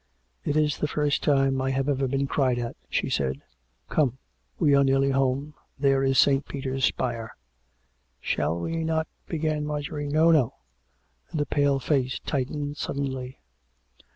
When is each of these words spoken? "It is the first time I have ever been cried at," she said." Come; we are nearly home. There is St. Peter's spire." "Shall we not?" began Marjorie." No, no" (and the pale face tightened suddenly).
"It 0.45 0.57
is 0.57 0.79
the 0.79 0.87
first 0.87 1.21
time 1.21 1.61
I 1.61 1.69
have 1.69 1.87
ever 1.87 2.07
been 2.07 2.25
cried 2.25 2.57
at," 2.57 2.75
she 2.89 3.07
said." 3.07 3.43
Come; 3.91 4.17
we 4.57 4.73
are 4.73 4.83
nearly 4.83 5.11
home. 5.11 5.53
There 5.77 6.01
is 6.03 6.17
St. 6.17 6.43
Peter's 6.47 6.85
spire." 6.85 7.35
"Shall 8.19 8.57
we 8.57 8.83
not?" 8.83 9.07
began 9.29 9.63
Marjorie." 9.63 10.09
No, 10.09 10.31
no" 10.31 10.55
(and 11.29 11.39
the 11.39 11.45
pale 11.45 11.77
face 11.79 12.17
tightened 12.25 12.77
suddenly). 12.77 13.41